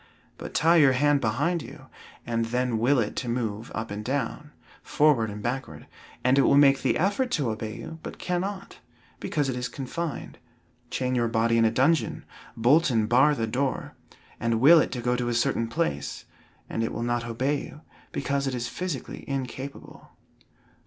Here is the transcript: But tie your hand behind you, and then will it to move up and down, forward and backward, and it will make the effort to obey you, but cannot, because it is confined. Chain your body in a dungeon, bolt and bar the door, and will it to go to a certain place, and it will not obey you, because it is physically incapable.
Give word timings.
But 0.39 0.55
tie 0.55 0.77
your 0.77 0.93
hand 0.93 1.21
behind 1.21 1.61
you, 1.61 1.85
and 2.25 2.45
then 2.45 2.79
will 2.79 2.97
it 2.97 3.15
to 3.17 3.29
move 3.29 3.71
up 3.75 3.91
and 3.91 4.03
down, 4.03 4.49
forward 4.81 5.29
and 5.29 5.43
backward, 5.43 5.85
and 6.23 6.39
it 6.39 6.41
will 6.41 6.57
make 6.57 6.81
the 6.81 6.97
effort 6.97 7.29
to 7.33 7.51
obey 7.51 7.75
you, 7.75 7.99
but 8.01 8.17
cannot, 8.17 8.79
because 9.19 9.47
it 9.47 9.55
is 9.55 9.69
confined. 9.69 10.39
Chain 10.89 11.13
your 11.13 11.27
body 11.27 11.55
in 11.55 11.65
a 11.65 11.71
dungeon, 11.71 12.25
bolt 12.57 12.89
and 12.89 13.07
bar 13.07 13.35
the 13.35 13.45
door, 13.45 13.93
and 14.39 14.59
will 14.59 14.79
it 14.79 14.91
to 14.93 15.01
go 15.01 15.15
to 15.15 15.29
a 15.29 15.35
certain 15.35 15.67
place, 15.67 16.25
and 16.67 16.83
it 16.83 16.91
will 16.93 17.03
not 17.03 17.23
obey 17.27 17.61
you, 17.61 17.81
because 18.11 18.47
it 18.47 18.55
is 18.55 18.67
physically 18.67 19.23
incapable. 19.29 20.09